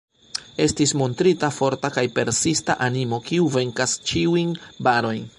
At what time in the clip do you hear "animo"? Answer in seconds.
2.85-3.19